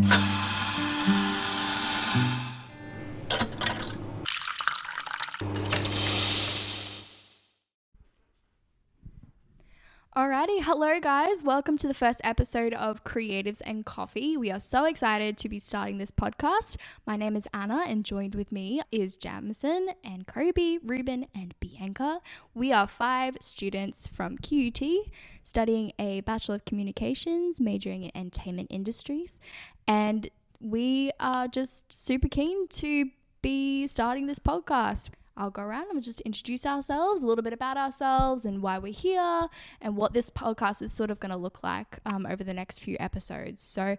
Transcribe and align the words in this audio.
Mm-hmm. 0.00 0.39
Alrighty, 10.20 10.62
hello 10.62 11.00
guys. 11.00 11.42
Welcome 11.42 11.78
to 11.78 11.88
the 11.88 11.94
first 11.94 12.20
episode 12.24 12.74
of 12.74 13.04
Creatives 13.04 13.62
and 13.64 13.86
Coffee. 13.86 14.36
We 14.36 14.50
are 14.50 14.60
so 14.60 14.84
excited 14.84 15.38
to 15.38 15.48
be 15.48 15.58
starting 15.58 15.96
this 15.96 16.10
podcast. 16.10 16.76
My 17.06 17.16
name 17.16 17.36
is 17.36 17.48
Anna, 17.54 17.84
and 17.86 18.04
joined 18.04 18.34
with 18.34 18.52
me 18.52 18.82
is 18.92 19.16
Jamison 19.16 19.88
and 20.04 20.26
Kobe, 20.26 20.76
Ruben, 20.84 21.26
and 21.34 21.54
Bianca. 21.58 22.20
We 22.52 22.70
are 22.70 22.86
five 22.86 23.38
students 23.40 24.08
from 24.08 24.36
QUT 24.36 24.82
studying 25.42 25.94
a 25.98 26.20
Bachelor 26.20 26.56
of 26.56 26.66
Communications, 26.66 27.58
majoring 27.58 28.02
in 28.02 28.10
entertainment 28.14 28.66
industries, 28.70 29.40
and 29.88 30.28
we 30.60 31.12
are 31.18 31.48
just 31.48 31.90
super 31.90 32.28
keen 32.28 32.68
to 32.68 33.06
be 33.40 33.86
starting 33.86 34.26
this 34.26 34.38
podcast. 34.38 35.08
I'll 35.36 35.50
go 35.50 35.62
around 35.62 35.84
and 35.84 35.92
we'll 35.94 36.02
just 36.02 36.20
introduce 36.22 36.66
ourselves, 36.66 37.22
a 37.22 37.26
little 37.26 37.42
bit 37.42 37.52
about 37.52 37.76
ourselves 37.76 38.44
and 38.44 38.62
why 38.62 38.78
we're 38.78 38.92
here 38.92 39.48
and 39.80 39.96
what 39.96 40.12
this 40.12 40.30
podcast 40.30 40.82
is 40.82 40.92
sort 40.92 41.10
of 41.10 41.20
going 41.20 41.30
to 41.30 41.36
look 41.36 41.62
like 41.62 41.98
um, 42.04 42.26
over 42.26 42.44
the 42.44 42.54
next 42.54 42.80
few 42.80 42.96
episodes. 43.00 43.62
So 43.62 43.96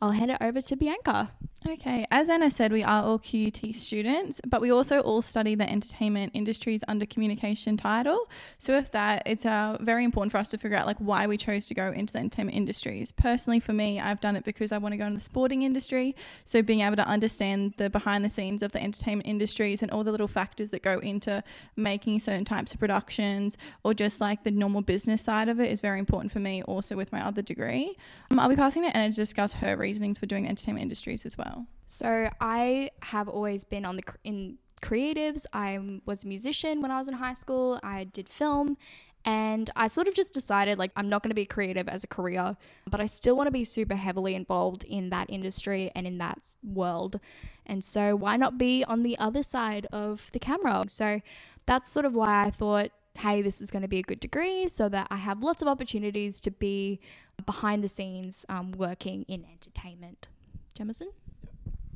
I'll 0.00 0.12
hand 0.12 0.30
it 0.30 0.38
over 0.40 0.60
to 0.60 0.76
Bianca. 0.76 1.30
Okay, 1.66 2.06
as 2.10 2.28
Anna 2.28 2.50
said, 2.50 2.72
we 2.72 2.82
are 2.82 3.02
all 3.02 3.18
QUT 3.18 3.74
students, 3.74 4.38
but 4.46 4.60
we 4.60 4.70
also 4.70 5.00
all 5.00 5.22
study 5.22 5.54
the 5.54 5.68
entertainment 5.68 6.32
industries 6.34 6.84
under 6.88 7.06
communication 7.06 7.78
title. 7.78 8.28
So 8.58 8.76
with 8.76 8.92
that, 8.92 9.22
it's 9.24 9.46
uh, 9.46 9.78
very 9.80 10.04
important 10.04 10.30
for 10.30 10.36
us 10.36 10.50
to 10.50 10.58
figure 10.58 10.76
out 10.76 10.86
like 10.86 10.98
why 10.98 11.26
we 11.26 11.38
chose 11.38 11.64
to 11.66 11.74
go 11.74 11.90
into 11.90 12.12
the 12.12 12.18
entertainment 12.18 12.54
industries. 12.58 13.12
Personally, 13.12 13.60
for 13.60 13.72
me, 13.72 13.98
I've 13.98 14.20
done 14.20 14.36
it 14.36 14.44
because 14.44 14.72
I 14.72 14.78
want 14.78 14.92
to 14.92 14.98
go 14.98 15.06
into 15.06 15.16
the 15.16 15.24
sporting 15.24 15.62
industry. 15.62 16.14
So 16.44 16.60
being 16.60 16.80
able 16.80 16.96
to 16.96 17.08
understand 17.08 17.72
the 17.78 17.88
behind 17.88 18.26
the 18.26 18.30
scenes 18.30 18.62
of 18.62 18.72
the 18.72 18.82
entertainment 18.82 19.26
industries 19.26 19.80
and 19.80 19.90
all 19.90 20.04
the 20.04 20.12
little 20.12 20.28
factors 20.28 20.70
that 20.72 20.82
go 20.82 20.98
into 20.98 21.42
making 21.76 22.20
certain 22.20 22.44
types 22.44 22.74
of 22.74 22.78
productions 22.78 23.56
or 23.84 23.94
just 23.94 24.20
like 24.20 24.44
the 24.44 24.50
normal 24.50 24.82
business 24.82 25.22
side 25.22 25.48
of 25.48 25.58
it 25.60 25.72
is 25.72 25.80
very 25.80 25.98
important 25.98 26.30
for 26.30 26.40
me. 26.40 26.62
Also 26.64 26.94
with 26.94 27.10
my 27.10 27.24
other 27.24 27.40
degree, 27.40 27.96
um, 28.30 28.38
I'll 28.38 28.50
be 28.50 28.56
passing 28.56 28.82
to 28.82 28.94
Anna 28.94 29.08
to 29.08 29.16
discuss 29.16 29.54
her 29.54 29.78
reasonings 29.88 30.18
for 30.18 30.26
doing 30.26 30.42
the 30.44 30.48
entertainment 30.48 30.82
industries 30.82 31.24
as 31.26 31.34
well. 31.36 31.66
So 31.86 32.08
I 32.40 32.90
have 33.02 33.28
always 33.28 33.62
been 33.64 33.84
on 33.84 33.96
the 33.96 34.04
in 34.24 34.58
creatives. 34.82 35.42
I 35.52 36.00
was 36.04 36.24
a 36.24 36.28
musician 36.28 36.82
when 36.82 36.90
I 36.90 36.98
was 36.98 37.08
in 37.08 37.14
high 37.14 37.38
school. 37.44 37.80
I 37.82 38.04
did 38.04 38.28
film 38.28 38.76
and 39.24 39.70
I 39.74 39.86
sort 39.88 40.06
of 40.08 40.14
just 40.14 40.34
decided 40.34 40.78
like 40.78 40.92
I'm 40.96 41.08
not 41.08 41.22
going 41.22 41.30
to 41.30 41.34
be 41.34 41.46
creative 41.46 41.88
as 41.88 42.04
a 42.04 42.06
career, 42.06 42.56
but 42.86 43.00
I 43.00 43.06
still 43.06 43.36
want 43.36 43.46
to 43.46 43.56
be 43.60 43.64
super 43.64 43.94
heavily 43.94 44.34
involved 44.34 44.84
in 44.84 45.10
that 45.10 45.30
industry 45.30 45.90
and 45.94 46.06
in 46.06 46.18
that 46.18 46.40
world. 46.62 47.20
And 47.64 47.82
so 47.82 48.14
why 48.14 48.36
not 48.36 48.58
be 48.58 48.84
on 48.84 49.02
the 49.02 49.18
other 49.18 49.42
side 49.42 49.86
of 49.92 50.30
the 50.32 50.38
camera? 50.38 50.84
So 50.88 51.20
that's 51.66 51.90
sort 51.90 52.04
of 52.04 52.14
why 52.14 52.44
I 52.46 52.50
thought 52.50 52.90
hey, 53.16 53.42
this 53.42 53.62
is 53.62 53.70
going 53.70 53.82
to 53.82 53.88
be 53.88 53.98
a 53.98 54.02
good 54.02 54.20
degree 54.20 54.68
so 54.68 54.88
that 54.88 55.06
I 55.10 55.16
have 55.16 55.42
lots 55.42 55.62
of 55.62 55.68
opportunities 55.68 56.40
to 56.42 56.50
be 56.50 57.00
behind 57.46 57.82
the 57.84 57.88
scenes 57.88 58.44
um, 58.48 58.72
working 58.72 59.24
in 59.28 59.44
entertainment. 59.44 60.28
Jamison? 60.74 61.10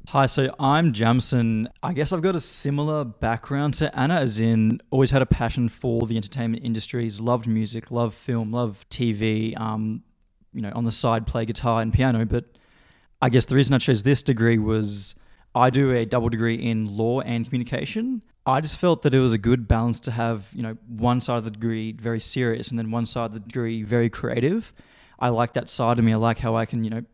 Hi, 0.08 0.26
so 0.26 0.54
I'm 0.58 0.92
Jamison. 0.92 1.68
I 1.82 1.92
guess 1.92 2.12
I've 2.12 2.22
got 2.22 2.34
a 2.34 2.40
similar 2.40 3.04
background 3.04 3.74
to 3.74 3.94
Anna, 3.98 4.14
as 4.14 4.40
in 4.40 4.80
always 4.90 5.10
had 5.10 5.20
a 5.20 5.26
passion 5.26 5.68
for 5.68 6.06
the 6.06 6.16
entertainment 6.16 6.64
industries, 6.64 7.20
loved 7.20 7.46
music, 7.46 7.90
loved 7.90 8.14
film, 8.14 8.52
loved 8.52 8.88
TV. 8.88 9.58
Um, 9.60 10.02
you 10.54 10.62
know, 10.62 10.72
on 10.74 10.84
the 10.84 10.92
side, 10.92 11.26
play 11.26 11.44
guitar 11.44 11.82
and 11.82 11.92
piano. 11.92 12.24
But 12.24 12.46
I 13.20 13.28
guess 13.28 13.44
the 13.44 13.54
reason 13.54 13.74
I 13.74 13.78
chose 13.78 14.02
this 14.02 14.22
degree 14.22 14.56
was 14.56 15.14
I 15.54 15.68
do 15.68 15.92
a 15.92 16.06
double 16.06 16.30
degree 16.30 16.54
in 16.54 16.96
law 16.96 17.20
and 17.20 17.44
communication. 17.44 18.22
I 18.48 18.62
just 18.62 18.78
felt 18.78 19.02
that 19.02 19.12
it 19.12 19.20
was 19.20 19.34
a 19.34 19.38
good 19.38 19.68
balance 19.68 20.00
to 20.00 20.10
have, 20.10 20.48
you 20.54 20.62
know, 20.62 20.78
one 20.88 21.20
side 21.20 21.36
of 21.36 21.44
the 21.44 21.50
degree 21.50 21.92
very 21.92 22.18
serious 22.18 22.70
and 22.70 22.78
then 22.78 22.90
one 22.90 23.04
side 23.04 23.26
of 23.26 23.34
the 23.34 23.40
degree 23.40 23.82
very 23.82 24.08
creative. 24.08 24.72
I 25.18 25.28
like 25.28 25.52
that 25.52 25.68
side 25.68 25.98
of 25.98 26.04
me. 26.04 26.14
I 26.14 26.16
like 26.16 26.38
how 26.38 26.56
I 26.56 26.64
can, 26.64 26.82
you 26.82 26.88
know, 26.88 27.04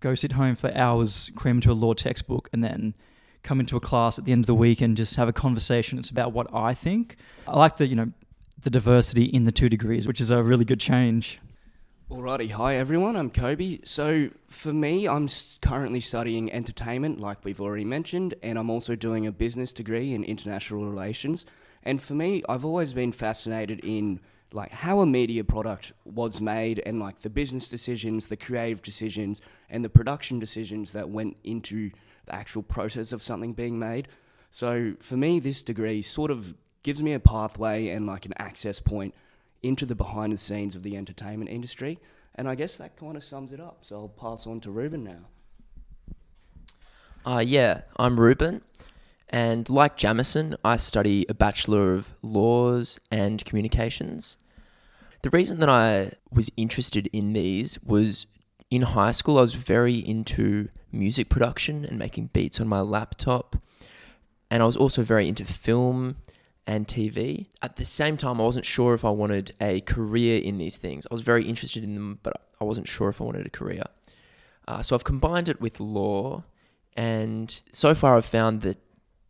go 0.00 0.14
sit 0.14 0.32
home 0.32 0.54
for 0.54 0.70
hours, 0.76 1.30
cram 1.34 1.56
into 1.56 1.72
a 1.72 1.72
law 1.72 1.94
textbook, 1.94 2.50
and 2.52 2.62
then 2.62 2.94
come 3.42 3.58
into 3.58 3.78
a 3.78 3.80
class 3.80 4.18
at 4.18 4.26
the 4.26 4.32
end 4.32 4.42
of 4.42 4.46
the 4.46 4.54
week 4.54 4.82
and 4.82 4.98
just 4.98 5.16
have 5.16 5.28
a 5.28 5.32
conversation. 5.32 5.98
It's 5.98 6.10
about 6.10 6.32
what 6.32 6.52
I 6.52 6.74
think. 6.74 7.16
I 7.48 7.56
like 7.56 7.78
the, 7.78 7.86
you 7.86 7.96
know, 7.96 8.12
the 8.60 8.68
diversity 8.68 9.24
in 9.24 9.44
the 9.44 9.52
two 9.52 9.70
degrees, 9.70 10.06
which 10.06 10.20
is 10.20 10.30
a 10.30 10.42
really 10.42 10.66
good 10.66 10.80
change. 10.80 11.38
Alrighty, 12.08 12.52
hi 12.52 12.76
everyone, 12.76 13.16
I'm 13.16 13.30
Kobe. 13.30 13.80
So, 13.82 14.30
for 14.46 14.72
me, 14.72 15.08
I'm 15.08 15.28
currently 15.60 15.98
studying 15.98 16.52
entertainment, 16.52 17.18
like 17.18 17.44
we've 17.44 17.60
already 17.60 17.84
mentioned, 17.84 18.36
and 18.44 18.60
I'm 18.60 18.70
also 18.70 18.94
doing 18.94 19.26
a 19.26 19.32
business 19.32 19.72
degree 19.72 20.14
in 20.14 20.22
international 20.22 20.88
relations. 20.88 21.44
And 21.82 22.00
for 22.00 22.14
me, 22.14 22.44
I've 22.48 22.64
always 22.64 22.92
been 22.92 23.10
fascinated 23.10 23.80
in 23.82 24.20
like 24.52 24.70
how 24.70 25.00
a 25.00 25.06
media 25.06 25.42
product 25.42 25.94
was 26.04 26.40
made 26.40 26.80
and 26.86 27.00
like 27.00 27.22
the 27.22 27.28
business 27.28 27.68
decisions, 27.68 28.28
the 28.28 28.36
creative 28.36 28.82
decisions, 28.82 29.40
and 29.68 29.84
the 29.84 29.90
production 29.90 30.38
decisions 30.38 30.92
that 30.92 31.08
went 31.08 31.36
into 31.42 31.90
the 32.26 32.36
actual 32.36 32.62
process 32.62 33.10
of 33.10 33.20
something 33.20 33.52
being 33.52 33.80
made. 33.80 34.06
So, 34.50 34.94
for 35.00 35.16
me, 35.16 35.40
this 35.40 35.60
degree 35.60 36.02
sort 36.02 36.30
of 36.30 36.54
gives 36.84 37.02
me 37.02 37.14
a 37.14 37.18
pathway 37.18 37.88
and 37.88 38.06
like 38.06 38.26
an 38.26 38.34
access 38.38 38.78
point 38.78 39.12
into 39.62 39.86
the 39.86 39.94
behind 39.94 40.32
the 40.32 40.38
scenes 40.38 40.76
of 40.76 40.82
the 40.82 40.96
entertainment 40.96 41.50
industry. 41.50 41.98
And 42.34 42.48
I 42.48 42.54
guess 42.54 42.76
that 42.76 42.96
kind 42.96 43.16
of 43.16 43.24
sums 43.24 43.52
it 43.52 43.60
up. 43.60 43.78
So 43.80 43.96
I'll 43.96 44.08
pass 44.08 44.46
on 44.46 44.60
to 44.60 44.70
Ruben 44.70 45.04
now. 45.04 45.26
Uh, 47.24 47.40
yeah, 47.40 47.82
I'm 47.96 48.20
Ruben. 48.20 48.62
And 49.28 49.68
like 49.68 49.96
Jamison, 49.96 50.56
I 50.64 50.76
study 50.76 51.26
a 51.28 51.34
Bachelor 51.34 51.94
of 51.94 52.14
Laws 52.22 53.00
and 53.10 53.44
Communications. 53.44 54.36
The 55.22 55.30
reason 55.30 55.58
that 55.58 55.68
I 55.68 56.12
was 56.30 56.50
interested 56.56 57.08
in 57.12 57.32
these 57.32 57.82
was 57.82 58.26
in 58.70 58.82
high 58.82 59.10
school, 59.10 59.38
I 59.38 59.40
was 59.40 59.54
very 59.54 59.96
into 59.96 60.68
music 60.92 61.28
production 61.28 61.84
and 61.84 61.98
making 61.98 62.30
beats 62.32 62.60
on 62.60 62.68
my 62.68 62.80
laptop. 62.80 63.56
And 64.50 64.62
I 64.62 64.66
was 64.66 64.76
also 64.76 65.02
very 65.02 65.26
into 65.26 65.44
film 65.44 66.16
and 66.66 66.86
TV. 66.86 67.46
At 67.62 67.76
the 67.76 67.84
same 67.84 68.16
time, 68.16 68.40
I 68.40 68.44
wasn't 68.44 68.66
sure 68.66 68.94
if 68.94 69.04
I 69.04 69.10
wanted 69.10 69.54
a 69.60 69.80
career 69.82 70.40
in 70.40 70.58
these 70.58 70.76
things. 70.76 71.06
I 71.10 71.14
was 71.14 71.22
very 71.22 71.44
interested 71.44 71.84
in 71.84 71.94
them, 71.94 72.18
but 72.22 72.40
I 72.60 72.64
wasn't 72.64 72.88
sure 72.88 73.08
if 73.08 73.20
I 73.20 73.24
wanted 73.24 73.46
a 73.46 73.50
career. 73.50 73.84
Uh, 74.66 74.82
so 74.82 74.96
I've 74.96 75.04
combined 75.04 75.48
it 75.48 75.60
with 75.60 75.78
law, 75.78 76.42
and 76.96 77.60
so 77.72 77.94
far 77.94 78.16
I've 78.16 78.24
found 78.24 78.62
that 78.62 78.78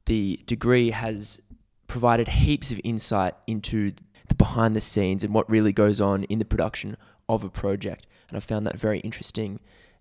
the 0.06 0.40
degree 0.46 0.90
has 0.90 1.42
provided 1.86 2.28
heaps 2.28 2.72
of 2.72 2.80
insight 2.84 3.34
into 3.46 3.92
the 4.28 4.34
behind 4.34 4.74
the 4.74 4.80
scenes 4.80 5.22
and 5.22 5.34
what 5.34 5.48
really 5.50 5.72
goes 5.72 6.00
on 6.00 6.24
in 6.24 6.38
the 6.38 6.44
production 6.44 6.96
of 7.28 7.44
a 7.44 7.50
project. 7.50 8.06
And 8.28 8.36
I 8.36 8.40
found 8.40 8.66
that 8.66 8.78
very 8.78 9.00
interesting 9.00 9.60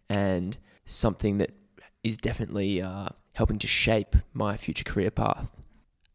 and 0.10 0.58
something 0.86 1.38
that 1.40 1.52
is 2.04 2.18
definitely 2.18 2.82
uh, 2.82 3.10
helping 3.34 3.60
to 3.60 3.68
shape 3.68 4.16
my 4.34 4.58
future 4.58 4.84
career 4.84 5.12
path. 5.12 5.48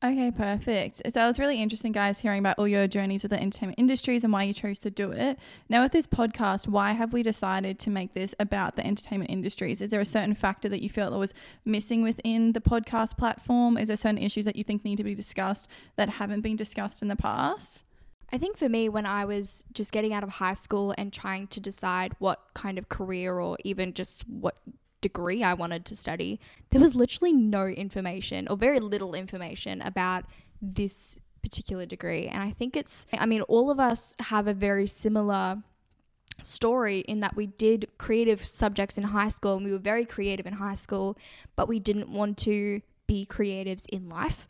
Okay, 0.03 0.31
perfect. 0.31 1.03
So 1.13 1.23
it 1.23 1.27
was 1.27 1.39
really 1.39 1.61
interesting, 1.61 1.93
guys, 1.93 2.21
hearing 2.21 2.39
about 2.39 2.59
all 2.59 2.67
your 2.67 2.89
journeys 2.89 3.23
with 3.23 3.33
the 3.33 3.41
entertainment 3.41 3.79
industries 3.79 4.25
and 4.25 4.33
why 4.33 4.45
you 4.45 4.55
chose 4.55 4.79
to 4.79 4.91
do 4.91 5.11
it. 5.11 5.39
Now, 5.69 5.83
with 5.83 5.93
this 5.93 6.07
podcast, 6.07 6.67
why 6.67 6.93
have 6.93 7.13
we 7.13 7.23
decided 7.23 7.79
to 7.81 7.91
make 7.91 8.15
this 8.15 8.35
about 8.41 8.77
the 8.77 8.87
entertainment 8.87 9.31
industries? 9.31 9.83
Is 9.83 9.91
there 9.91 10.01
a 10.01 10.07
certain 10.07 10.35
factor 10.35 10.71
that 10.71 10.83
you 10.83 10.89
felt 10.89 11.13
that 11.13 11.19
was 11.19 11.35
missing 11.67 12.01
within 12.03 12.53
the 12.53 12.63
podcast 12.63 13.19
platform? 13.19 13.77
Is 13.77 13.89
there 13.89 13.97
certain 13.99 14.17
issues 14.17 14.47
that 14.47 14.57
you 14.57 14.65
think 14.65 14.87
need 14.87 14.97
to 14.97 15.05
be 15.05 15.15
discussed 15.15 15.69
that 15.97 16.09
haven't 16.09 16.41
been 16.41 16.57
discussed 16.57 17.03
in 17.03 17.09
the 17.09 17.17
past? 17.17 17.85
I 18.33 18.39
think 18.39 18.57
for 18.57 18.71
me, 18.71 18.89
when 18.89 19.05
I 19.05 19.27
was 19.27 19.67
just 19.75 19.93
getting 19.93 20.15
out 20.15 20.23
of 20.23 20.31
high 20.31 20.55
school 20.55 20.95
and 20.97 21.13
trying 21.13 21.49
to 21.49 21.61
decide 21.61 22.15
what 22.21 22.41
kind 22.55 22.79
of 22.79 22.89
career 22.89 23.39
or 23.39 23.59
even 23.65 23.93
just 23.93 24.27
what 24.27 24.57
degree 25.01 25.43
I 25.43 25.55
wanted 25.55 25.85
to 25.87 25.97
study, 25.97 26.41
there 26.71 26.81
was 26.81 26.95
literally 26.95 27.33
no 27.33 27.67
information 27.67 28.49
or 28.49 28.57
very 28.57 28.81
little 28.81 29.15
information 29.15 29.81
about 29.83 30.25
this 30.61 31.19
particular 31.43 31.87
degree. 31.87 32.27
And 32.27 32.43
I 32.43 32.51
think 32.51 32.77
it's, 32.77 33.07
I 33.19 33.27
mean, 33.27 33.43
all 33.43 33.71
of 33.71 33.81
us 33.81 34.15
have 34.21 34.47
a 34.47 34.55
very 34.55 34.87
similar 34.87 35.63
story 36.43 37.01
in 37.01 37.21
that 37.21 37.37
we 37.37 37.47
did 37.47 37.89
creative 37.99 38.45
subjects 38.45 38.97
in 38.97 39.05
high 39.05 39.29
school 39.29 39.57
and 39.57 39.65
we 39.65 39.73
were 39.73 39.79
very 39.79 40.05
creative 40.05 40.47
in 40.47 40.55
high 40.55 40.75
school, 40.75 41.17
but 41.57 41.69
we 41.69 41.79
didn't 41.79 42.09
want 42.09 42.39
to 42.39 42.81
be 43.07 43.27
creatives 43.27 43.87
in 43.89 44.09
life. 44.09 44.47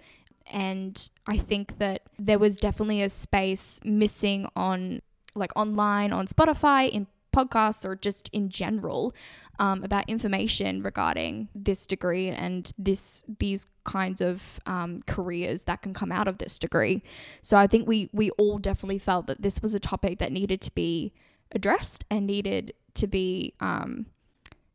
And 0.47 1.09
I 1.27 1.37
think 1.37 1.79
that 1.79 2.03
there 2.19 2.39
was 2.39 2.57
definitely 2.57 3.03
a 3.03 3.11
space 3.11 3.81
missing 3.85 4.49
on 4.57 5.01
like 5.35 5.53
online 5.55 6.13
on 6.13 6.27
Spotify 6.27 6.89
in 6.89 7.07
podcasts 7.31 7.85
or 7.85 7.97
just 7.97 8.29
in 8.33 8.49
general 8.49 9.15
um, 9.59 9.85
about 9.85 10.09
information 10.09 10.83
regarding 10.83 11.49
this 11.55 11.87
degree 11.87 12.29
and 12.29 12.73
this 12.79 13.25
these 13.39 13.67
kinds 13.85 14.21
of 14.21 14.61
um, 14.67 15.03
careers 15.07 15.65
that 15.65 15.83
can 15.83 15.93
come 15.95 16.13
out 16.13 16.29
of 16.29 16.39
this 16.39 16.59
degree. 16.59 17.03
So 17.43 17.57
I 17.57 17.67
think 17.67 17.87
we 17.87 18.09
we 18.13 18.31
all 18.33 18.59
definitely 18.59 18.99
felt 18.99 19.27
that 19.27 19.43
this 19.43 19.63
was 19.63 19.75
a 19.75 19.81
topic 19.81 20.19
that 20.19 20.33
needed 20.33 20.61
to 20.63 20.73
be 20.73 21.13
addressed 21.53 22.05
and 22.11 22.27
needed 22.27 22.73
to 22.95 23.07
be 23.07 23.55
um, 23.61 24.07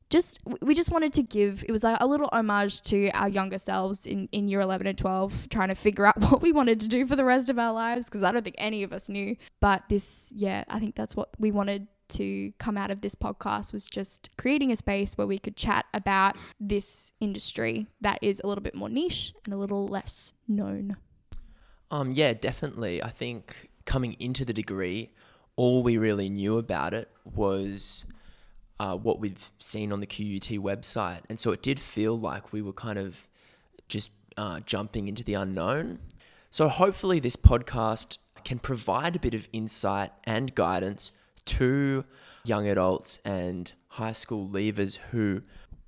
just 0.10 0.40
we 0.62 0.74
just 0.76 0.92
wanted 0.92 1.14
to 1.14 1.24
give 1.24 1.64
it 1.68 1.72
was 1.72 1.84
like 1.84 1.98
a 2.00 2.06
little 2.06 2.30
homage 2.32 2.82
to 2.84 3.10
our 3.12 3.28
younger 3.28 3.58
selves 3.58 4.06
in 4.06 4.30
in 4.32 4.48
year 4.48 4.62
11 4.62 4.88
and 4.88 4.98
12 4.98 5.50
trying 5.50 5.70
to 5.70 5.76
figure 5.76 6.06
out 6.06 6.18
what 6.30 6.42
we 6.42 6.52
wanted 6.52 6.80
to 6.80 6.88
do 6.88 7.08
for 7.08 7.16
the 7.16 7.26
rest 7.26 7.50
of 7.50 7.58
our 7.58 7.74
lives 7.74 8.06
because 8.06 8.24
I 8.24 8.32
don't 8.32 8.44
think 8.44 8.56
any 8.60 8.84
of 8.84 8.94
us 8.94 9.10
knew 9.10 9.36
but 9.60 9.84
this 9.90 10.32
yeah 10.36 10.64
I 10.70 10.80
think 10.80 10.96
that's 10.96 11.16
what 11.16 11.30
we 11.40 11.52
wanted 11.52 11.88
to 12.10 12.52
come 12.60 12.78
out 12.78 12.92
of 12.92 13.02
this 13.02 13.16
podcast 13.16 13.74
was 13.74 13.88
just 13.88 14.30
creating 14.38 14.72
a 14.72 14.76
space 14.76 15.18
where 15.18 15.28
we 15.28 15.38
could 15.38 15.56
chat 15.56 15.86
about 15.94 16.36
this 16.60 17.12
industry 17.20 17.88
that 18.02 18.20
is 18.22 18.42
a 18.44 18.48
little 18.48 18.64
bit 18.64 18.76
more 18.76 18.90
niche 18.90 19.34
and 19.46 19.54
a 19.54 19.58
little 19.58 19.88
less 19.88 20.34
known. 20.48 20.98
Um, 21.92 22.12
yeah, 22.12 22.34
definitely. 22.34 23.02
I 23.04 23.10
think 23.10 23.70
coming 23.86 24.16
into 24.20 24.46
the 24.46 24.54
degree, 24.54 25.12
all 25.56 25.84
we 25.84 25.98
really 25.98 26.30
knew 26.30 26.58
about 26.58 26.94
it 26.94 27.10
was 27.24 28.06
uh, 28.80 28.96
what 28.96 29.20
we've 29.20 29.52
seen 29.60 29.92
on 29.92 30.00
the 30.00 30.08
QUT 30.08 30.50
website. 30.62 31.22
And 31.30 31.40
so 31.40 31.52
it 31.52 31.62
did 31.62 31.80
feel 31.80 32.20
like 32.20 32.52
we 32.52 32.62
were 32.62 32.74
kind 32.74 32.98
of 32.98 33.28
just 33.88 34.12
uh, 34.38 34.60
jumping 34.66 35.08
into 35.08 35.24
the 35.24 35.36
unknown. 35.36 36.00
So 36.50 36.68
hopefully, 36.68 37.20
this 37.20 37.36
podcast 37.36 38.18
can 38.44 38.60
provide 38.60 39.16
a 39.16 39.20
bit 39.20 39.34
of 39.34 39.50
insight 39.52 40.12
and 40.24 40.54
guidance 40.56 41.12
to 41.46 42.06
young 42.44 42.68
adults 42.68 43.20
and 43.26 43.72
high 43.88 44.12
school 44.12 44.48
leavers 44.48 44.98
who 45.12 45.42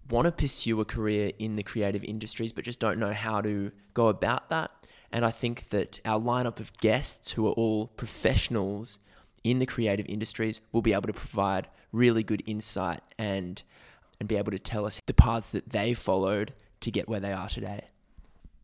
want 0.09 0.25
to 0.25 0.31
pursue 0.31 0.79
a 0.79 0.85
career 0.85 1.31
in 1.37 1.55
the 1.55 1.63
creative 1.63 2.03
industries 2.03 2.53
but 2.53 2.63
just 2.63 2.79
don't 2.79 2.99
know 2.99 3.13
how 3.13 3.41
to 3.41 3.71
go 3.93 4.07
about 4.07 4.49
that. 4.49 4.71
And 5.11 5.25
I 5.25 5.31
think 5.31 5.69
that 5.69 5.99
our 6.05 6.19
lineup 6.19 6.59
of 6.59 6.75
guests 6.77 7.31
who 7.31 7.47
are 7.47 7.53
all 7.53 7.87
professionals 7.87 8.99
in 9.43 9.59
the 9.59 9.65
creative 9.65 10.05
industries 10.09 10.59
will 10.71 10.81
be 10.81 10.93
able 10.93 11.07
to 11.07 11.13
provide 11.13 11.67
really 11.91 12.23
good 12.23 12.43
insight 12.45 13.01
and 13.17 13.61
and 14.19 14.27
be 14.27 14.35
able 14.35 14.51
to 14.51 14.59
tell 14.59 14.85
us 14.85 14.99
the 15.05 15.13
paths 15.13 15.51
that 15.51 15.69
they 15.69 15.93
followed 15.93 16.53
to 16.79 16.91
get 16.91 17.07
where 17.07 17.19
they 17.19 17.31
are 17.31 17.47
today. 17.47 17.85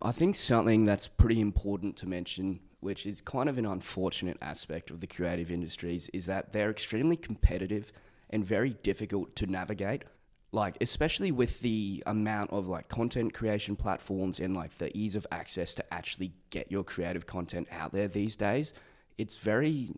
I 0.02 0.12
think 0.12 0.36
something 0.36 0.86
that's 0.86 1.08
pretty 1.08 1.40
important 1.40 1.96
to 1.98 2.10
mention, 2.10 2.60
which 2.84 3.06
is 3.06 3.22
kind 3.22 3.50
of 3.50 3.58
an 3.58 3.66
unfortunate 3.66 4.38
aspect 4.42 4.92
of 4.92 5.00
the 5.00 5.08
creative 5.08 5.50
industries, 5.50 6.10
is 6.14 6.26
that 6.26 6.54
they're 6.54 6.70
extremely 6.70 7.16
competitive 7.16 7.92
and 8.30 8.46
very 8.46 8.72
difficult 8.84 9.36
to 9.38 9.48
navigate. 9.48 10.04
Like, 10.52 10.78
especially 10.82 11.32
with 11.32 11.62
the 11.62 12.04
amount 12.06 12.52
of 12.52 12.68
like 12.68 12.88
content 12.88 13.34
creation 13.34 13.76
platforms 13.76 14.40
and 14.40 14.56
like 14.56 14.78
the 14.78 14.96
ease 14.96 15.16
of 15.16 15.26
access 15.32 15.74
to 15.74 15.94
actually 15.94 16.32
get 16.52 16.72
your 16.72 16.84
creative 16.84 17.26
content 17.26 17.68
out 17.72 17.92
there 17.92 18.08
these 18.08 18.36
days, 18.36 18.74
it's 19.18 19.38
very, 19.38 19.90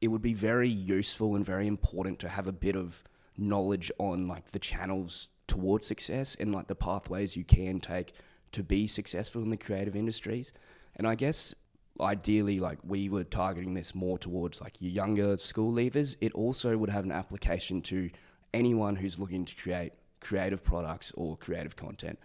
it 0.00 0.08
would 0.08 0.22
be 0.22 0.34
very 0.34 0.68
useful 0.68 1.34
and 1.34 1.44
very 1.44 1.66
important 1.66 2.20
to 2.20 2.28
have 2.28 2.46
a 2.46 2.52
bit 2.52 2.76
of 2.76 3.02
knowledge 3.36 3.90
on 3.98 4.28
like 4.28 4.52
the 4.52 4.58
channels 4.58 5.28
towards 5.48 5.86
success 5.86 6.36
and 6.38 6.54
like 6.54 6.68
the 6.68 6.74
pathways 6.74 7.36
you 7.36 7.44
can 7.44 7.80
take 7.80 8.14
to 8.52 8.62
be 8.62 8.86
successful 8.86 9.42
in 9.42 9.50
the 9.50 9.56
creative 9.56 9.96
industries. 9.96 10.52
And 10.96 11.06
I 11.06 11.16
guess 11.16 11.54
ideally, 12.00 12.58
like 12.58 12.78
we 12.84 13.08
were 13.08 13.24
targeting 13.24 13.74
this 13.74 13.94
more 13.94 14.18
towards 14.18 14.60
like 14.60 14.80
your 14.80 14.90
younger 14.90 15.36
school 15.36 15.72
leavers. 15.72 16.16
It 16.20 16.32
also 16.32 16.76
would 16.76 16.90
have 16.90 17.04
an 17.04 17.12
application 17.12 17.82
to 17.82 18.10
anyone 18.52 18.96
who's 18.96 19.18
looking 19.18 19.44
to 19.44 19.54
create 19.56 19.92
creative 20.20 20.64
products 20.64 21.12
or 21.16 21.36
creative 21.36 21.76
content. 21.76 22.18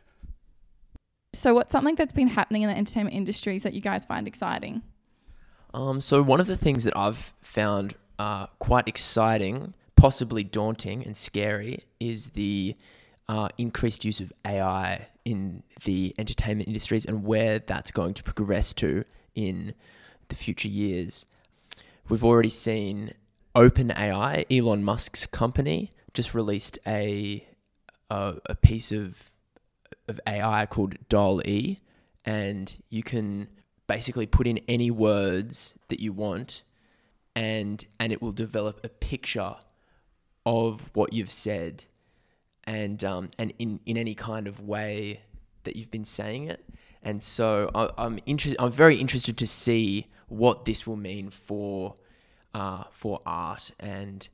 So, 1.34 1.54
what's 1.54 1.72
something 1.72 1.96
that's 1.96 2.14
been 2.14 2.28
happening 2.28 2.64
in 2.64 2.70
the 2.70 2.78
entertainment 2.78 3.16
industries 3.16 3.64
that 3.64 3.74
you 3.74 3.82
guys 3.82 4.06
find 4.06 4.28
exciting? 4.28 4.82
Um, 5.74 6.02
so 6.02 6.22
one 6.22 6.40
of 6.40 6.48
the 6.48 6.58
things 6.58 6.84
that 6.84 6.98
I've 6.98 7.34
found 7.42 7.96
uh, 8.18 8.48
quite 8.58 8.88
exciting, 8.88 9.74
possibly 9.96 10.44
daunting 10.44 11.06
and 11.06 11.16
scary, 11.16 11.84
is 12.00 12.32
the 12.32 12.76
uh, 13.28 13.50
increased 13.58 14.04
use 14.04 14.20
of 14.20 14.34
AI 14.46 15.08
in 15.26 15.62
the 15.86 16.16
entertainment 16.18 16.68
industries 16.68 17.06
and 17.06 17.24
where 17.24 17.60
that's 17.60 17.92
going 17.92 18.16
to 18.16 18.24
progress 18.24 18.74
to 18.74 19.06
in 19.40 19.74
the 20.28 20.36
future 20.36 20.68
years. 20.68 21.26
We've 22.10 22.26
already 22.26 22.50
seen 22.50 23.14
OpenAI, 23.56 24.46
Elon 24.52 24.84
Musk's 24.84 25.26
company, 25.26 25.92
just 26.14 26.34
released 26.34 26.78
a 26.86 27.46
a, 28.10 28.36
a 28.48 28.56
piece 28.56 28.92
of 28.92 29.32
of 30.08 30.20
AI 30.28 30.66
called 30.66 30.96
Doll 31.08 31.42
E, 31.48 31.80
and 32.26 32.76
you 32.90 33.04
can 33.04 33.48
basically 33.88 34.26
put 34.26 34.46
in 34.48 34.60
any 34.68 34.92
words 34.92 35.78
that 35.88 36.00
you 36.00 36.12
want, 36.12 36.64
and 37.36 37.86
and 38.00 38.12
it 38.12 38.22
will 38.22 38.32
develop 38.32 38.82
a 38.84 38.90
picture 38.90 39.56
of 40.46 40.90
what 40.94 41.14
you've 41.14 41.32
said, 41.32 41.86
and 42.66 43.04
um, 43.04 43.30
and 43.38 43.54
in 43.60 43.80
in 43.86 43.98
any 43.98 44.16
kind 44.16 44.48
of 44.48 44.60
way 44.60 45.22
that 45.64 45.76
you've 45.76 45.92
been 45.92 46.06
saying 46.06 46.48
it. 46.48 46.66
And 47.02 47.24
so 47.24 47.72
I, 47.74 47.90
I'm 47.98 48.20
interested. 48.26 48.62
I'm 48.62 48.72
very 48.72 48.98
interested 48.98 49.38
to 49.38 49.48
see 49.48 50.08
what 50.28 50.66
this 50.66 50.86
will 50.86 50.98
mean 50.98 51.30
for 51.30 51.96
uh, 52.54 52.84
for 52.92 53.22
art 53.26 53.72
and 53.80 54.28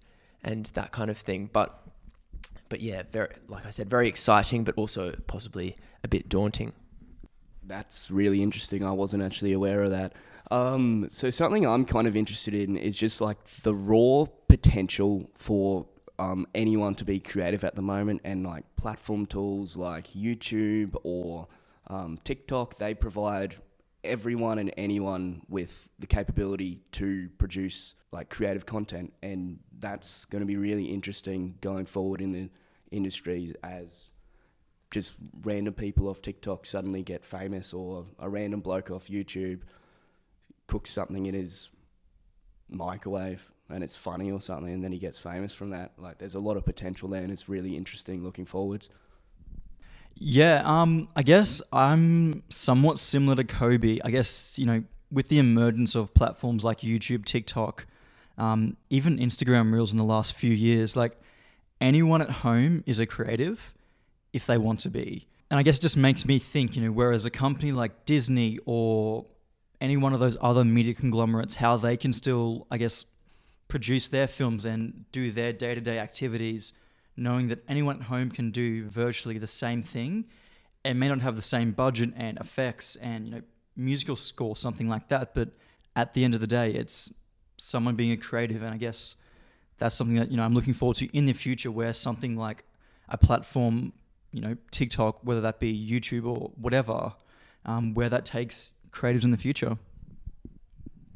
and 0.44 0.66
that 0.68 0.92
kind 0.92 1.10
of 1.10 1.18
thing. 1.18 1.50
But 1.52 1.80
but 2.70 2.82
yeah, 2.82 3.04
very 3.12 3.30
like 3.48 3.66
I 3.66 3.70
said, 3.70 3.90
very 3.90 4.08
exciting, 4.08 4.64
but 4.64 4.76
also 4.76 5.16
possibly 5.28 5.76
a 6.04 6.08
bit 6.08 6.30
daunting. 6.30 6.74
That's 7.64 8.12
really 8.12 8.44
interesting. 8.44 8.84
I 8.84 8.92
wasn't 8.92 9.24
actually 9.24 9.54
aware 9.54 9.84
of 9.84 9.92
that. 9.92 10.14
Um, 10.52 11.08
so 11.10 11.32
something 11.32 11.66
I'm 11.66 11.86
kind 11.86 12.08
of 12.08 12.16
interested 12.16 12.54
in 12.54 12.78
is 12.78 12.96
just 12.96 13.22
like 13.22 13.44
the 13.64 13.74
raw 13.74 14.26
potential 14.48 15.30
for 15.36 15.88
um, 16.20 16.46
anyone 16.54 16.94
to 16.96 17.06
be 17.06 17.20
creative 17.20 17.64
at 17.64 17.76
the 17.76 17.82
moment, 17.82 18.22
and 18.24 18.46
like 18.46 18.64
platform 18.76 19.26
tools 19.26 19.76
like 19.76 20.10
YouTube 20.10 20.96
or 21.04 21.48
um, 21.88 22.20
TikTok, 22.24 22.78
they 22.80 22.94
provide 22.94 23.58
everyone 24.04 24.60
and 24.60 24.72
anyone 24.78 25.42
with 25.50 25.90
the 26.00 26.08
capability 26.08 26.82
to 26.92 27.30
produce 27.38 27.96
like 28.12 28.30
creative 28.30 28.66
content, 28.66 29.14
and 29.22 29.60
that's 29.80 30.26
going 30.26 30.42
to 30.42 30.46
be 30.46 30.58
really 30.58 30.86
interesting 30.86 31.56
going 31.62 31.86
forward 31.86 32.22
in 32.22 32.32
the 32.32 32.50
industry 32.92 33.54
as 33.64 34.12
just 34.92 35.14
random 35.44 35.74
people 35.74 36.08
off 36.08 36.22
TikTok 36.22 36.66
suddenly 36.66 37.04
get 37.04 37.26
famous, 37.26 37.74
or 37.74 38.06
a 38.20 38.30
random 38.30 38.62
bloke 38.62 38.92
off 38.92 39.08
YouTube 39.08 39.62
cooks 40.68 40.92
something 40.92 41.26
in 41.26 41.34
his 41.34 41.70
microwave 42.70 43.52
and 43.70 43.84
it's 43.84 43.96
funny 43.96 44.32
or 44.32 44.40
something, 44.40 44.72
and 44.72 44.84
then 44.84 44.92
he 44.92 45.00
gets 45.00 45.18
famous 45.18 45.54
from 45.54 45.72
that. 45.72 45.94
Like, 45.98 46.20
there's 46.20 46.36
a 46.36 46.40
lot 46.40 46.56
of 46.56 46.66
potential 46.66 47.10
there, 47.10 47.24
and 47.24 47.32
it's 47.32 47.50
really 47.50 47.76
interesting 47.76 48.24
looking 48.24 48.46
forwards. 48.46 48.90
Yeah, 50.16 50.62
um, 50.64 51.10
I 51.16 51.22
guess 51.22 51.62
I'm 51.74 52.44
somewhat 52.50 53.00
similar 53.00 53.36
to 53.36 53.44
Kobe. 53.44 54.00
I 54.04 54.12
guess, 54.12 54.58
you 54.58 54.66
know, 54.66 54.84
with 55.12 55.28
the 55.28 55.40
emergence 55.40 55.96
of 55.96 56.14
platforms 56.14 56.64
like 56.64 56.80
YouTube, 56.80 57.26
TikTok, 57.26 57.86
um, 58.38 58.78
even 58.90 59.18
Instagram 59.18 59.72
Reels 59.72 59.92
in 59.92 59.98
the 59.98 60.06
last 60.06 60.36
few 60.36 60.52
years, 60.54 60.96
like 60.96 61.18
anyone 61.82 62.22
at 62.22 62.30
home 62.30 62.84
is 62.86 63.00
a 63.00 63.06
creative 63.06 63.74
if 64.34 64.46
they 64.46 64.58
want 64.58 64.80
to 64.82 64.90
be. 64.90 65.28
And 65.52 65.60
I 65.60 65.64
guess 65.64 65.78
it 65.78 65.82
just 65.82 65.98
makes 65.98 66.26
me 66.26 66.40
think, 66.40 66.76
you 66.76 66.82
know, 66.82 66.92
whereas 66.92 67.26
a 67.26 67.30
company 67.30 67.72
like 67.72 68.06
Disney 68.06 68.58
or 68.66 69.26
any 69.80 69.98
one 69.98 70.14
of 70.14 70.20
those 70.20 70.38
other 70.42 70.64
media 70.66 70.94
conglomerates, 70.94 71.56
how 71.56 71.78
they 71.78 71.98
can 71.98 72.12
still, 72.12 72.66
I 72.72 72.78
guess, 72.78 73.06
produce 73.68 74.08
their 74.08 74.28
films 74.28 74.66
and 74.66 75.06
do 75.12 75.32
their 75.32 75.54
day 75.54 75.76
to 75.76 75.82
day 75.82 76.00
activities, 76.00 76.74
knowing 77.18 77.48
that 77.48 77.64
anyone 77.68 77.98
at 77.98 78.04
home 78.04 78.30
can 78.30 78.52
do 78.52 78.88
virtually 78.88 79.38
the 79.38 79.48
same 79.48 79.82
thing 79.82 80.26
and 80.84 81.00
may 81.00 81.08
not 81.08 81.22
have 81.22 81.36
the 81.36 81.42
same 81.42 81.72
budget 81.72 82.12
and 82.16 82.38
effects 82.38 82.96
and, 82.98 83.26
you 83.26 83.32
know, 83.36 83.42
musical 83.76 84.16
score, 84.16 84.56
something 84.56 84.88
like 84.88 85.08
that. 85.10 85.34
But 85.34 85.50
at 85.96 86.14
the 86.14 86.24
end 86.24 86.36
of 86.36 86.42
the 86.42 86.48
day, 86.48 86.72
it's 86.72 87.14
someone 87.58 87.96
being 87.96 88.12
a 88.12 88.18
creative. 88.18 88.62
And 88.62 88.74
I 88.74 88.78
guess 88.78 89.16
that's 89.78 89.96
something 89.96 90.16
that, 90.18 90.30
you 90.30 90.38
know, 90.38 90.44
I'm 90.44 90.54
looking 90.54 90.74
forward 90.74 90.98
to 90.98 91.18
in 91.18 91.26
the 91.26 91.34
future 91.34 91.72
where 91.72 91.94
something 91.94 92.36
like 92.36 92.66
a 93.10 93.18
platform, 93.18 93.94
you 94.32 94.42
know, 94.42 94.58
TikTok, 94.72 95.20
whether 95.24 95.42
that 95.42 95.60
be 95.60 95.74
YouTube 95.74 96.26
or 96.26 96.52
whatever, 96.56 97.14
um, 97.66 97.94
where 97.94 98.10
that 98.10 98.26
takes 98.26 98.72
creatives 98.92 99.24
in 99.24 99.32
the 99.32 99.38
future. 99.38 99.78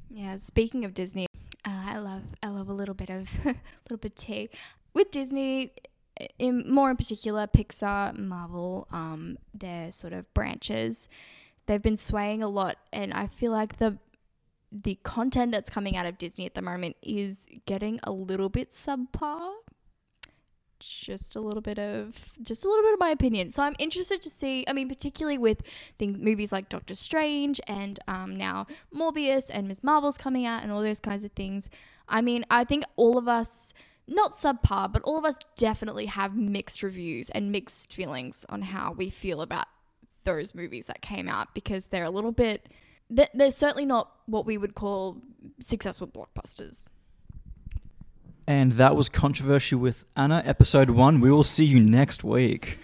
Yeah, 0.09 0.37
speaking 0.37 0.83
of 0.85 0.93
Disney, 0.93 1.27
uh, 1.65 1.69
I 1.85 1.97
love 1.97 2.23
I 2.41 2.47
love 2.47 2.67
a 2.67 2.73
little 2.73 2.95
bit 2.95 3.09
of 3.09 3.29
a 3.45 3.55
little 3.85 3.97
bit 3.97 4.11
of 4.11 4.15
tea 4.15 4.49
with 4.93 5.11
Disney. 5.11 5.71
In 6.38 6.69
more 6.69 6.89
in 6.89 6.97
particular, 6.97 7.47
Pixar, 7.47 8.17
Marvel, 8.17 8.88
um, 8.91 9.38
their 9.53 9.91
sort 9.91 10.13
of 10.13 10.31
branches, 10.33 11.07
they've 11.65 11.81
been 11.81 11.97
swaying 11.97 12.43
a 12.43 12.47
lot, 12.47 12.77
and 12.91 13.13
I 13.13 13.27
feel 13.27 13.51
like 13.51 13.77
the 13.77 13.97
the 14.71 14.99
content 15.03 15.51
that's 15.51 15.69
coming 15.69 15.95
out 15.97 16.05
of 16.05 16.17
Disney 16.17 16.45
at 16.45 16.53
the 16.53 16.61
moment 16.61 16.95
is 17.01 17.47
getting 17.65 17.99
a 18.03 18.11
little 18.11 18.49
bit 18.49 18.71
subpar. 18.71 19.51
Just 20.79 21.35
a 21.35 21.41
little 21.41 21.61
bit 21.61 21.77
of 21.77 22.33
just 22.41 22.63
a 22.63 22.67
little 22.67 22.83
bit 22.83 22.93
of 22.93 22.99
my 22.99 23.09
opinion. 23.09 23.51
So 23.51 23.63
I'm 23.63 23.75
interested 23.79 24.21
to 24.21 24.29
see. 24.29 24.63
I 24.65 24.71
mean, 24.73 24.88
particularly 24.88 25.38
with 25.38 25.61
things, 25.97 26.17
movies 26.17 26.53
like 26.53 26.69
Doctor 26.69 26.95
Strange 26.95 27.59
and 27.67 27.99
um, 28.07 28.38
now 28.38 28.65
Morbius 28.95 29.49
and 29.53 29.67
Ms. 29.67 29.83
Marvel's 29.83 30.17
coming 30.17 30.45
out 30.45 30.63
and 30.63 30.71
all 30.71 30.81
those 30.81 31.01
kinds 31.01 31.25
of 31.25 31.33
things. 31.33 31.69
I 32.07 32.21
mean, 32.21 32.45
I 32.49 32.63
think 32.63 32.85
all 32.95 33.17
of 33.17 33.27
us 33.27 33.73
not 34.09 34.31
subpar, 34.31 34.91
but 34.91 35.01
all 35.03 35.17
of 35.17 35.25
us 35.25 35.37
definitely 35.57 36.07
have 36.07 36.35
mixed 36.35 36.83
reviews 36.83 37.29
and 37.29 37.51
mixed 37.51 37.93
feelings 37.93 38.45
on 38.49 38.61
how 38.61 38.93
we 38.93 39.09
feel 39.09 39.41
about 39.41 39.67
those 40.23 40.53
movies 40.53 40.87
that 40.87 41.01
came 41.01 41.27
out 41.27 41.53
because 41.53 41.85
they're 41.85 42.03
a 42.03 42.09
little 42.09 42.31
bit. 42.31 42.67
They're, 43.09 43.51
certainly 43.51 43.85
not 43.85 44.11
what 44.27 44.45
we 44.45 44.57
would 44.57 44.75
call 44.75 45.21
successful 45.59 46.07
blockbusters. 46.07 46.87
And 48.45 48.73
that 48.73 48.95
was 48.95 49.09
Controversy 49.09 49.75
with 49.75 50.05
Anna, 50.15 50.43
episode 50.45 50.91
one. 50.91 51.19
We 51.21 51.31
will 51.31 51.43
see 51.43 51.65
you 51.65 51.79
next 51.79 52.23
week. 52.23 52.77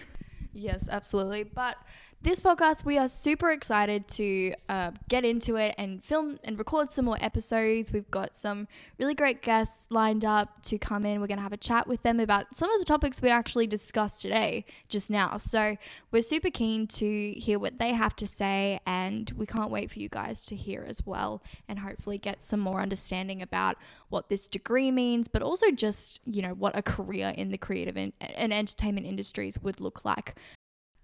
Yes, 0.52 0.88
absolutely. 0.88 1.42
But 1.44 1.76
this 2.26 2.40
podcast, 2.40 2.84
we 2.84 2.98
are 2.98 3.06
super 3.06 3.52
excited 3.52 4.04
to 4.08 4.52
uh, 4.68 4.90
get 5.08 5.24
into 5.24 5.54
it 5.54 5.76
and 5.78 6.02
film 6.02 6.36
and 6.42 6.58
record 6.58 6.90
some 6.90 7.04
more 7.04 7.16
episodes. 7.20 7.92
We've 7.92 8.10
got 8.10 8.34
some 8.34 8.66
really 8.98 9.14
great 9.14 9.42
guests 9.42 9.86
lined 9.92 10.24
up 10.24 10.60
to 10.62 10.76
come 10.76 11.06
in. 11.06 11.20
We're 11.20 11.28
going 11.28 11.38
to 11.38 11.44
have 11.44 11.52
a 11.52 11.56
chat 11.56 11.86
with 11.86 12.02
them 12.02 12.18
about 12.18 12.56
some 12.56 12.68
of 12.72 12.80
the 12.80 12.84
topics 12.84 13.22
we 13.22 13.30
actually 13.30 13.68
discussed 13.68 14.22
today, 14.22 14.64
just 14.88 15.08
now. 15.08 15.36
So 15.36 15.76
we're 16.10 16.20
super 16.20 16.50
keen 16.50 16.88
to 16.88 17.30
hear 17.34 17.60
what 17.60 17.78
they 17.78 17.92
have 17.92 18.16
to 18.16 18.26
say, 18.26 18.80
and 18.88 19.30
we 19.36 19.46
can't 19.46 19.70
wait 19.70 19.92
for 19.92 20.00
you 20.00 20.08
guys 20.08 20.40
to 20.46 20.56
hear 20.56 20.84
as 20.84 21.06
well, 21.06 21.44
and 21.68 21.78
hopefully 21.78 22.18
get 22.18 22.42
some 22.42 22.58
more 22.58 22.80
understanding 22.80 23.40
about 23.40 23.76
what 24.08 24.28
this 24.30 24.48
degree 24.48 24.90
means, 24.90 25.28
but 25.28 25.42
also 25.42 25.70
just, 25.70 26.20
you 26.24 26.42
know, 26.42 26.54
what 26.54 26.76
a 26.76 26.82
career 26.82 27.32
in 27.36 27.52
the 27.52 27.58
creative 27.58 27.96
and, 27.96 28.12
and 28.20 28.52
entertainment 28.52 29.06
industries 29.06 29.60
would 29.62 29.80
look 29.80 30.04
like. 30.04 30.34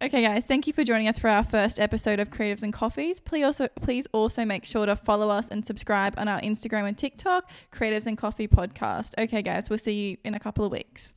Okay, 0.03 0.21
guys, 0.21 0.45
thank 0.45 0.67
you 0.67 0.73
for 0.73 0.83
joining 0.83 1.07
us 1.07 1.21
for 1.21 1.31
our 1.31 1.45
first 1.45 1.79
episode 1.79 2.19
of 2.19 2.29
Creatives 2.29 2.65
and 2.65 2.73
Coffees. 2.73 3.21
Please 3.21 3.45
also, 3.45 3.69
please 3.83 4.05
also 4.11 4.45
make 4.45 4.65
sure 4.65 4.85
to 4.85 4.97
follow 4.97 5.29
us 5.29 5.47
and 5.47 5.65
subscribe 5.65 6.15
on 6.17 6.27
our 6.27 6.41
Instagram 6.41 6.89
and 6.89 6.99
TikTok, 6.99 7.49
Creatives 7.71 8.07
and 8.07 8.19
Coffee 8.19 8.49
Podcast. 8.49 9.15
Okay, 9.17 9.43
guys, 9.43 9.71
we'll 9.71 9.79
see 9.79 9.93
you 9.93 10.17
in 10.25 10.35
a 10.35 10.41
couple 10.41 10.65
of 10.65 10.73
weeks. 10.73 11.13